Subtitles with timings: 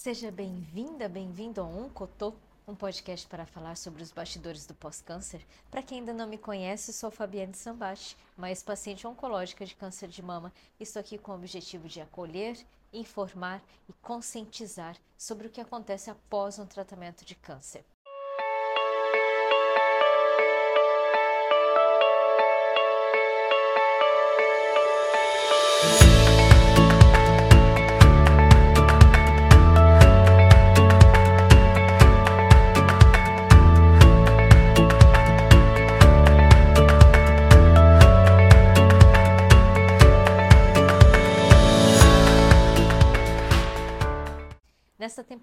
[0.00, 2.32] Seja bem-vinda, bem-vindo ao Oncotô,
[2.68, 5.44] um podcast para falar sobre os bastidores do pós-câncer.
[5.72, 10.22] Para quem ainda não me conhece, sou Fabiane Sambachi, mais paciente oncológica de câncer de
[10.22, 10.52] mama.
[10.78, 16.60] Estou aqui com o objetivo de acolher, informar e conscientizar sobre o que acontece após
[16.60, 17.84] um tratamento de câncer.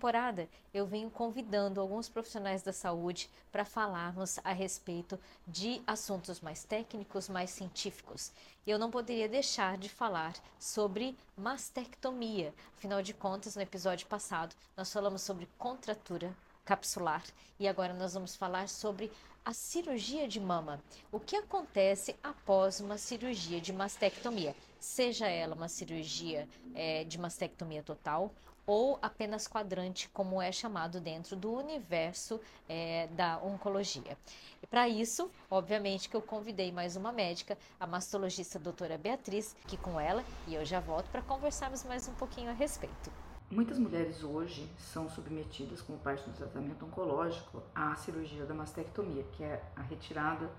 [0.05, 6.63] Temporada, eu venho convidando alguns profissionais da saúde para falarmos a respeito de assuntos mais
[6.63, 8.31] técnicos, mais científicos.
[8.67, 12.53] E eu não poderia deixar de falar sobre mastectomia.
[12.77, 17.23] Afinal de contas, no episódio passado, nós falamos sobre contratura capsular
[17.59, 19.11] e agora nós vamos falar sobre
[19.43, 20.83] a cirurgia de mama.
[21.11, 24.55] O que acontece após uma cirurgia de mastectomia?
[24.79, 28.31] Seja ela uma cirurgia é, de mastectomia total
[28.65, 34.17] ou apenas quadrante, como é chamado dentro do universo é, da oncologia.
[34.61, 39.77] E para isso, obviamente que eu convidei mais uma médica, a mastologista doutora Beatriz, que
[39.77, 43.11] com ela, e eu já volto para conversarmos mais um pouquinho a respeito.
[43.51, 49.43] Muitas mulheres hoje são submetidas, como parte do tratamento oncológico, à cirurgia da mastectomia, que
[49.43, 50.49] é a retirada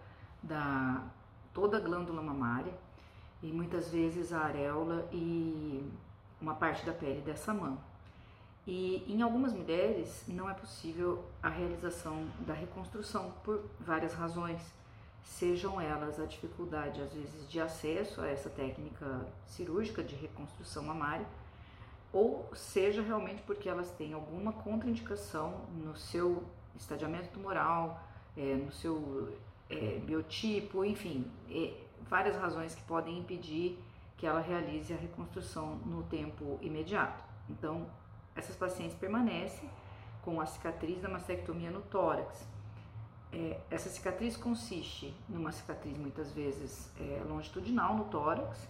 [0.42, 1.04] da
[1.52, 2.72] toda a glândula mamária
[3.42, 5.90] e muitas vezes a areola e
[6.40, 7.78] uma parte da pele dessa mama.
[8.66, 14.60] E em algumas mulheres não é possível a realização da reconstrução por várias razões,
[15.22, 21.26] sejam elas a dificuldade às vezes de acesso a essa técnica cirúrgica de reconstrução mamária,
[22.12, 26.42] ou seja realmente porque elas têm alguma contraindicação no seu
[26.74, 28.02] estadiamento tumoral,
[28.36, 29.36] é, no seu
[29.70, 31.72] é, biotipo, enfim, é,
[32.08, 33.78] várias razões que podem impedir
[34.16, 37.22] que ela realize a reconstrução no tempo imediato.
[37.50, 37.86] Então,
[38.36, 39.68] essas pacientes permanecem
[40.22, 42.46] com a cicatriz da mastectomia no tórax.
[43.32, 48.68] É, essa cicatriz consiste numa cicatriz muitas vezes é, longitudinal no tórax,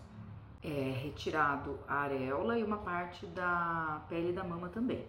[0.62, 5.06] é retirado a areola e uma parte da pele da mama também.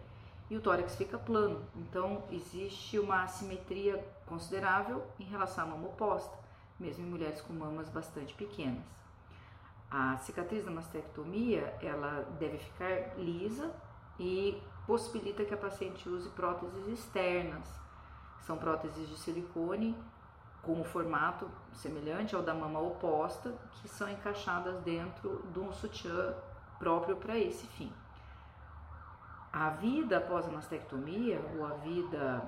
[0.49, 6.37] E o tórax fica plano, então existe uma assimetria considerável em relação à mama oposta,
[6.79, 8.83] mesmo em mulheres com mamas bastante pequenas.
[9.91, 13.73] A cicatriz da mastectomia, ela deve ficar lisa
[14.19, 17.67] e possibilita que a paciente use próteses externas.
[18.41, 19.95] São próteses de silicone
[20.61, 26.35] com um formato semelhante ao da mama oposta, que são encaixadas dentro de um sutiã
[26.77, 27.91] próprio para esse fim.
[29.51, 32.41] A vida após a mastectomia, ou a vida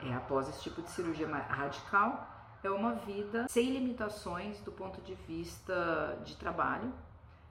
[0.00, 2.28] é, após esse tipo de cirurgia radical,
[2.62, 6.92] é uma vida sem limitações do ponto de vista de trabalho.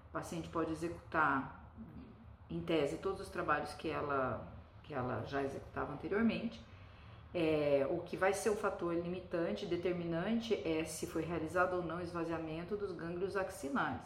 [0.09, 1.61] O paciente pode executar
[2.51, 4.45] em tese, todos os trabalhos que ela,
[4.83, 6.61] que ela já executava anteriormente.
[7.33, 12.01] É, o que vai ser o fator limitante, determinante, é se foi realizado ou não
[12.01, 14.01] esvaziamento dos gânglios axilares.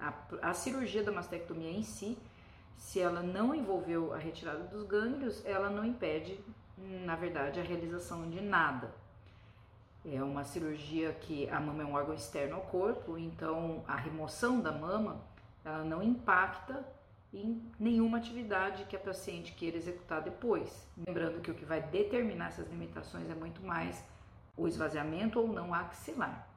[0.00, 2.18] A, a cirurgia da mastectomia em si,
[2.78, 6.40] se ela não envolveu a retirada dos gânglios, ela não impede,
[7.04, 8.90] na verdade, a realização de nada.
[10.04, 14.60] É uma cirurgia que a mama é um órgão externo ao corpo, então a remoção
[14.60, 15.20] da mama
[15.64, 16.84] ela não impacta
[17.32, 20.86] em nenhuma atividade que a paciente queira executar depois.
[21.06, 24.04] Lembrando que o que vai determinar essas limitações é muito mais
[24.56, 26.48] o esvaziamento ou não axilar.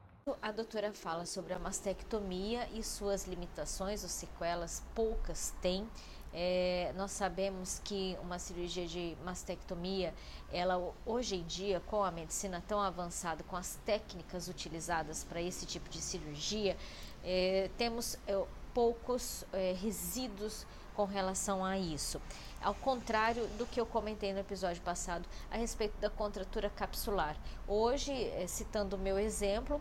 [0.42, 5.88] A doutora fala sobre a mastectomia e suas limitações ou sequelas, poucas tem.
[6.32, 10.12] É, nós sabemos que uma cirurgia de mastectomia,
[10.52, 15.64] ela hoje em dia, com a medicina tão avançada, com as técnicas utilizadas para esse
[15.64, 16.76] tipo de cirurgia,
[17.24, 18.44] é, temos é,
[18.76, 22.20] poucos é, resíduos com relação a isso.
[22.60, 27.38] Ao contrário do que eu comentei no episódio passado a respeito da contratura capsular.
[27.66, 29.80] Hoje, é, citando o meu exemplo,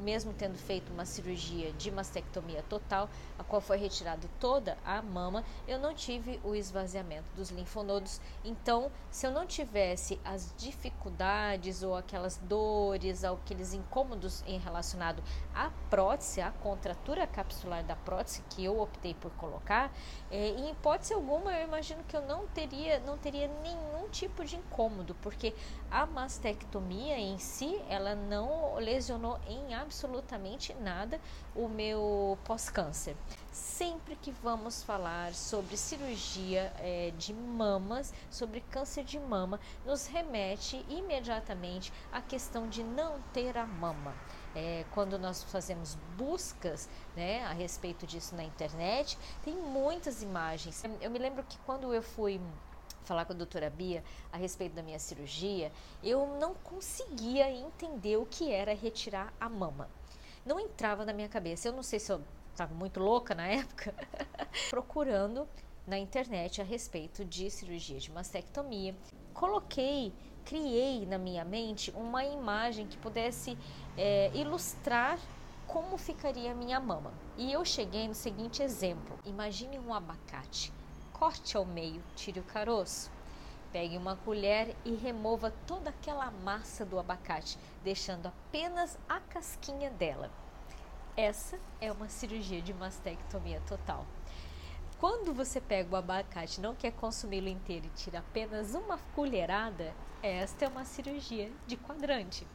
[0.00, 3.08] mesmo tendo feito uma cirurgia de mastectomia total,
[3.38, 8.20] a qual foi retirada toda a mama, eu não tive o esvaziamento dos linfonodos.
[8.44, 15.22] Então, se eu não tivesse as dificuldades ou aquelas dores, ou aqueles incômodos em relacionado
[15.54, 19.92] à prótese, à contratura capsular da prótese que eu optei por colocar,
[20.30, 24.56] é, em hipótese alguma eu imagino que eu não teria, não teria nenhum tipo de
[24.56, 25.54] incômodo, porque
[25.90, 31.20] a mastectomia em si, ela não lesionou em absolutamente nada
[31.54, 33.16] o meu pós-câncer.
[33.52, 40.84] sempre que vamos falar sobre cirurgia é, de mamas, sobre câncer de mama, nos remete
[40.88, 44.12] imediatamente à questão de não ter a mama.
[44.56, 50.82] É, quando nós fazemos buscas né, a respeito disso na internet, tem muitas imagens.
[51.00, 52.40] Eu me lembro que quando eu fui
[53.04, 54.02] falar com a doutora Bia
[54.32, 55.70] a respeito da minha cirurgia,
[56.02, 59.88] eu não conseguia entender o que era retirar a mama.
[60.44, 61.68] Não entrava na minha cabeça.
[61.68, 62.20] Eu não sei se eu
[62.52, 63.94] estava muito louca na época,
[64.70, 65.48] procurando
[65.86, 68.94] na internet a respeito de cirurgia de mastectomia.
[69.32, 70.12] Coloquei,
[70.44, 73.58] criei na minha mente uma imagem que pudesse
[73.96, 75.18] é, ilustrar
[75.66, 77.12] como ficaria a minha mama.
[77.36, 80.72] E eu cheguei no seguinte exemplo: imagine um abacate
[81.24, 83.10] corte ao meio, tire o caroço.
[83.72, 90.30] Pegue uma colher e remova toda aquela massa do abacate, deixando apenas a casquinha dela.
[91.16, 94.04] Essa é uma cirurgia de mastectomia total.
[94.98, 100.66] Quando você pega o abacate não quer consumi-lo inteiro e tira apenas uma colherada, esta
[100.66, 102.46] é uma cirurgia de quadrante.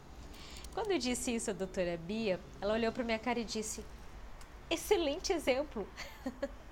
[0.75, 3.83] Quando eu disse isso à doutora Bia, ela olhou para minha cara e disse:
[4.69, 5.87] Excelente exemplo!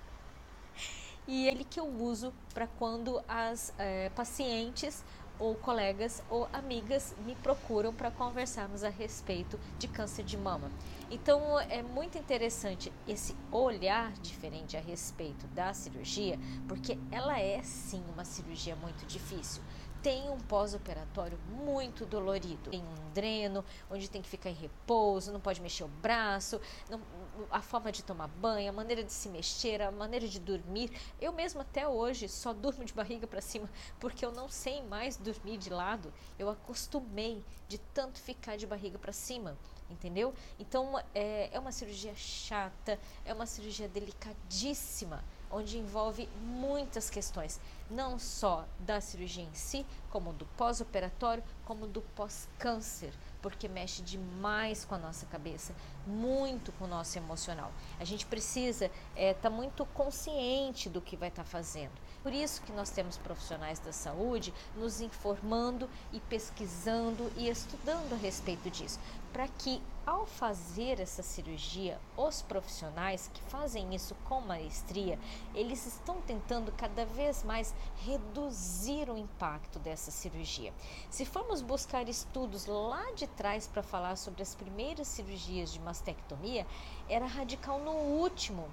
[1.28, 5.04] e ele que eu uso para quando as é, pacientes
[5.38, 10.70] ou colegas ou amigas me procuram para conversarmos a respeito de câncer de mama.
[11.10, 18.02] Então é muito interessante esse olhar diferente a respeito da cirurgia, porque ela é sim
[18.12, 19.62] uma cirurgia muito difícil
[20.02, 22.70] tem um pós-operatório muito dolorido.
[22.70, 27.00] Tem um dreno, onde tem que ficar em repouso, não pode mexer o braço, não,
[27.50, 30.90] a forma de tomar banho, a maneira de se mexer, a maneira de dormir.
[31.20, 33.68] Eu mesmo até hoje só durmo de barriga para cima
[34.00, 36.12] porque eu não sei mais dormir de lado.
[36.38, 39.56] Eu acostumei de tanto ficar de barriga para cima
[39.90, 40.34] entendeu?
[40.58, 47.60] Então é, é uma cirurgia chata, é uma cirurgia delicadíssima onde envolve muitas questões,
[47.90, 54.84] não só da cirurgia em si, como do pós-operatório, como do pós-câncer, porque mexe demais
[54.84, 55.74] com a nossa cabeça,
[56.06, 57.72] muito com o nosso emocional.
[58.00, 61.92] A gente precisa estar é, tá muito consciente do que vai estar tá fazendo.
[62.28, 68.16] Por isso que nós temos profissionais da saúde nos informando e pesquisando e estudando a
[68.16, 69.00] respeito disso,
[69.32, 75.18] para que ao fazer essa cirurgia, os profissionais que fazem isso com maestria,
[75.54, 80.74] eles estão tentando cada vez mais reduzir o impacto dessa cirurgia.
[81.08, 86.66] Se formos buscar estudos lá de trás para falar sobre as primeiras cirurgias de mastectomia,
[87.08, 88.68] era radical no último.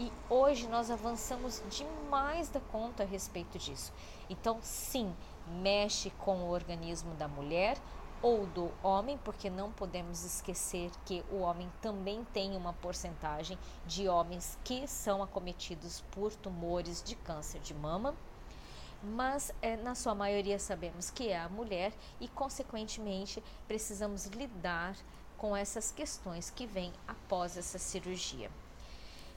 [0.00, 3.92] E hoje nós avançamos demais da conta a respeito disso.
[4.30, 5.12] Então, sim,
[5.60, 7.76] mexe com o organismo da mulher,
[8.20, 14.08] ou do homem, porque não podemos esquecer que o homem também tem uma porcentagem de
[14.08, 18.14] homens que são acometidos por tumores de câncer de mama,
[19.02, 24.96] mas é, na sua maioria sabemos que é a mulher e, consequentemente, precisamos lidar
[25.36, 28.50] com essas questões que vêm após essa cirurgia.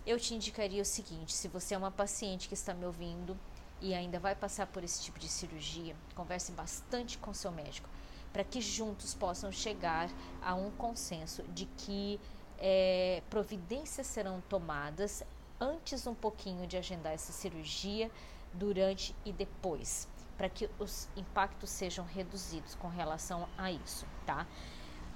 [0.05, 3.37] Eu te indicaria o seguinte: se você é uma paciente que está me ouvindo
[3.79, 7.89] e ainda vai passar por esse tipo de cirurgia, converse bastante com seu médico
[8.31, 10.09] para que juntos possam chegar
[10.41, 12.19] a um consenso de que
[12.57, 15.23] é, providências serão tomadas
[15.59, 18.09] antes um pouquinho de agendar essa cirurgia,
[18.53, 20.07] durante e depois,
[20.37, 24.45] para que os impactos sejam reduzidos com relação a isso, tá?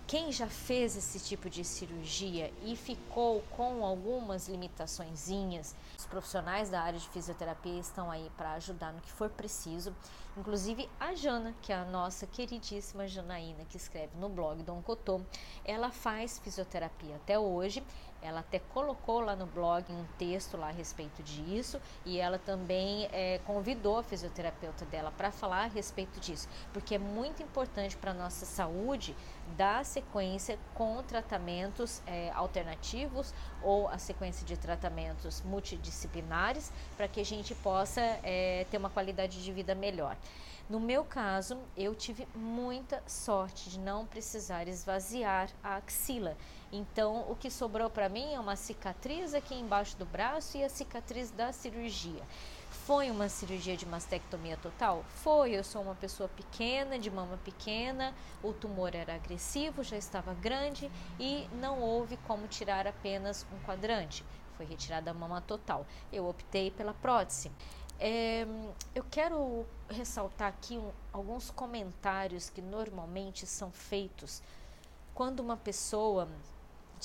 [0.08, 6.80] Quem já fez esse tipo de cirurgia e ficou com algumas limitaçõezinhas, os profissionais da
[6.80, 9.96] área de fisioterapia estão aí para ajudar no que for preciso.
[10.38, 15.22] Inclusive a Jana, que é a nossa queridíssima Janaína, que escreve no blog Dom Cotô,
[15.64, 17.84] ela faz fisioterapia até hoje
[18.26, 23.08] ela até colocou lá no blog um texto lá a respeito disso e ela também
[23.12, 28.12] é, convidou a fisioterapeuta dela para falar a respeito disso, porque é muito importante para
[28.12, 29.16] a nossa saúde
[29.56, 37.26] dar sequência com tratamentos é, alternativos ou a sequência de tratamentos multidisciplinares para que a
[37.26, 40.18] gente possa é, ter uma qualidade de vida melhor.
[40.68, 46.36] No meu caso, eu tive muita sorte de não precisar esvaziar a axila.
[46.76, 50.68] Então, o que sobrou para mim é uma cicatriz aqui embaixo do braço e a
[50.68, 52.22] cicatriz da cirurgia.
[52.70, 55.06] Foi uma cirurgia de mastectomia total?
[55.08, 55.52] Foi.
[55.52, 58.14] Eu sou uma pessoa pequena, de mama pequena,
[58.44, 64.26] o tumor era agressivo, já estava grande e não houve como tirar apenas um quadrante.
[64.58, 65.86] Foi retirada a mama total.
[66.12, 67.50] Eu optei pela prótese.
[67.98, 68.46] É,
[68.94, 74.42] eu quero ressaltar aqui um, alguns comentários que normalmente são feitos
[75.14, 76.28] quando uma pessoa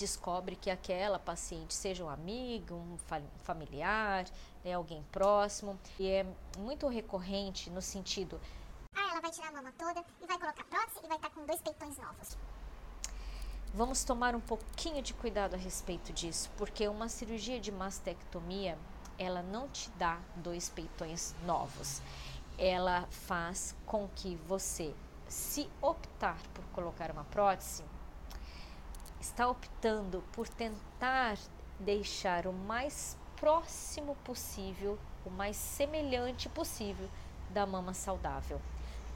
[0.00, 2.96] descobre que aquela paciente seja um amigo, um
[3.44, 4.24] familiar,
[4.64, 5.78] né, alguém próximo.
[5.98, 6.26] E é
[6.58, 8.40] muito recorrente no sentido.
[8.94, 11.34] Ah, ela vai tirar a mama toda e vai colocar prótese e vai estar tá
[11.34, 12.36] com dois peitões novos.
[13.74, 18.76] Vamos tomar um pouquinho de cuidado a respeito disso, porque uma cirurgia de mastectomia,
[19.16, 22.02] ela não te dá dois peitões novos.
[22.58, 24.92] Ela faz com que você,
[25.28, 27.84] se optar por colocar uma prótese,
[29.20, 31.36] está optando por tentar
[31.78, 37.08] deixar o mais próximo possível, o mais semelhante possível
[37.50, 38.60] da mama saudável.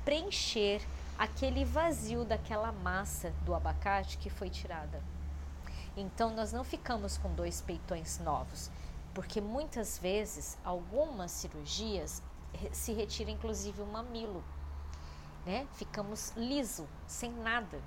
[0.04, 0.82] Preencher
[1.18, 5.02] aquele vazio daquela massa do abacate que foi tirada.
[5.96, 8.70] Então nós não ficamos com dois peitões novos,
[9.14, 12.22] porque muitas vezes algumas cirurgias
[12.72, 14.42] se retira inclusive o mamilo,
[15.46, 15.66] né?
[15.74, 17.80] Ficamos liso, sem nada.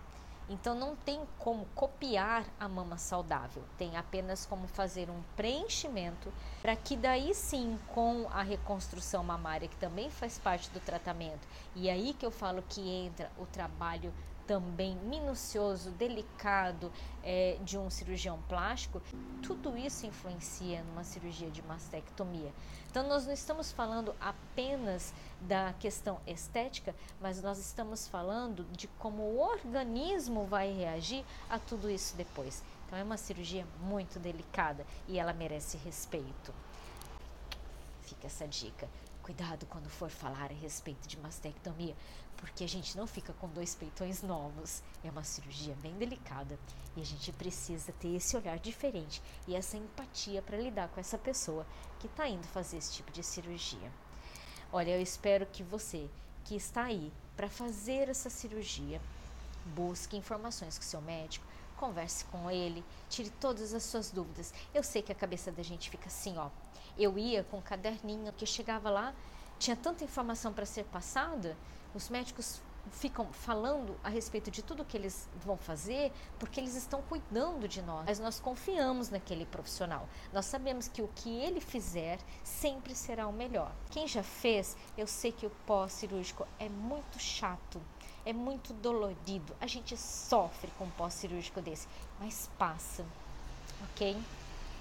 [0.49, 6.75] Então não tem como copiar a mama saudável, tem apenas como fazer um preenchimento para
[6.75, 11.45] que daí sim com a reconstrução mamária que também faz parte do tratamento.
[11.75, 14.13] E aí que eu falo que entra o trabalho
[14.47, 19.01] também minucioso, delicado é, de um cirurgião plástico,
[19.43, 22.51] tudo isso influencia numa cirurgia de mastectomia.
[22.89, 29.21] Então, nós não estamos falando apenas da questão estética, mas nós estamos falando de como
[29.21, 32.63] o organismo vai reagir a tudo isso depois.
[32.87, 36.53] Então, é uma cirurgia muito delicada e ela merece respeito.
[38.01, 38.87] Fica essa dica.
[39.27, 41.93] Cuidado quando for falar a respeito de mastectomia,
[42.37, 44.81] porque a gente não fica com dois peitões novos.
[45.03, 46.57] É uma cirurgia bem delicada
[46.95, 51.17] e a gente precisa ter esse olhar diferente e essa empatia para lidar com essa
[51.17, 51.67] pessoa
[51.99, 53.91] que está indo fazer esse tipo de cirurgia.
[54.71, 56.09] Olha, eu espero que você
[56.45, 59.01] que está aí para fazer essa cirurgia
[59.75, 61.45] busque informações com seu médico,
[61.77, 64.53] converse com ele, tire todas as suas dúvidas.
[64.73, 66.49] Eu sei que a cabeça da gente fica assim, ó.
[66.97, 69.13] Eu ia com um caderninho que chegava lá,
[69.57, 71.55] tinha tanta informação para ser passada,
[71.93, 77.01] os médicos ficam falando a respeito de tudo que eles vão fazer, porque eles estão
[77.01, 78.05] cuidando de nós.
[78.05, 80.07] Mas nós confiamos naquele profissional.
[80.33, 83.71] Nós sabemos que o que ele fizer sempre será o melhor.
[83.91, 87.81] Quem já fez, eu sei que o pós-cirúrgico é muito chato
[88.27, 89.55] é muito dolorido.
[89.61, 91.87] A gente sofre com um pós-cirúrgico desse,
[92.19, 93.05] mas passa,
[93.85, 94.21] ok?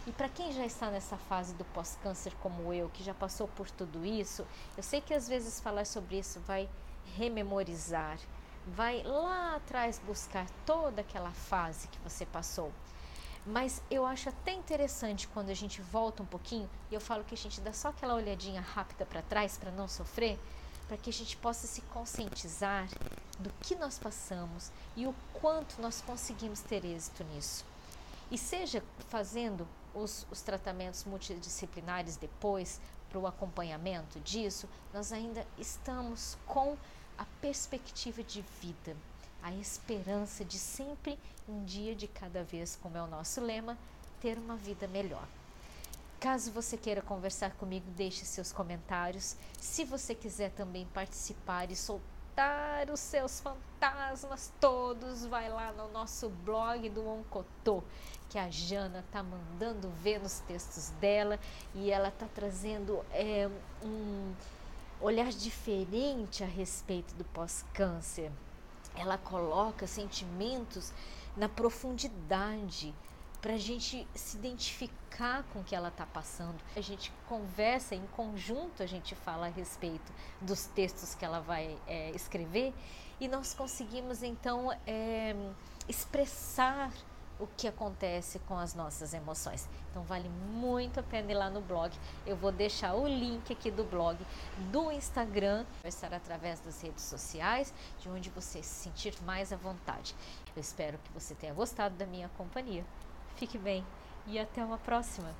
[0.04, 3.70] E para quem já está nessa fase do pós-câncer como eu, que já passou por
[3.70, 4.44] tudo isso,
[4.76, 6.68] eu sei que às vezes falar sobre isso vai
[7.16, 8.18] rememorizar,
[8.66, 12.72] vai lá atrás buscar toda aquela fase que você passou.
[13.46, 17.34] Mas eu acho até interessante quando a gente volta um pouquinho e eu falo que
[17.34, 20.36] a gente dá só aquela olhadinha rápida para trás para não sofrer,
[20.88, 22.88] para que a gente possa se conscientizar
[23.38, 27.64] do que nós passamos e o quanto nós conseguimos ter êxito nisso.
[28.30, 36.36] E seja fazendo os, os tratamentos multidisciplinares depois, para o acompanhamento disso, nós ainda estamos
[36.46, 36.76] com
[37.16, 38.96] a perspectiva de vida,
[39.42, 43.78] a esperança de sempre, um dia de cada vez, como é o nosso lema,
[44.20, 45.26] ter uma vida melhor.
[46.18, 49.36] Caso você queira conversar comigo, deixe seus comentários.
[49.60, 52.15] Se você quiser também participar e soltar
[52.92, 57.82] os seus fantasmas todos, vai lá no nosso blog do Oncotô,
[58.28, 61.38] que a Jana tá mandando ver nos textos dela
[61.74, 63.48] e ela tá trazendo é,
[63.82, 64.34] um
[65.00, 68.30] olhar diferente a respeito do pós-câncer.
[68.94, 70.92] Ela coloca sentimentos
[71.36, 72.94] na profundidade
[73.46, 76.56] para a gente se identificar com o que ela está passando.
[76.74, 81.78] A gente conversa em conjunto, a gente fala a respeito dos textos que ela vai
[81.86, 82.74] é, escrever
[83.20, 85.36] e nós conseguimos então é,
[85.88, 86.90] expressar
[87.38, 89.68] o que acontece com as nossas emoções.
[89.92, 91.96] Então vale muito a pena ir lá no blog.
[92.26, 94.18] Eu vou deixar o link aqui do blog,
[94.72, 99.56] do Instagram, vai estar através das redes sociais, de onde você se sentir mais à
[99.56, 100.16] vontade.
[100.56, 102.84] Eu espero que você tenha gostado da minha companhia.
[103.36, 103.84] Fique bem
[104.26, 105.34] e até uma próxima!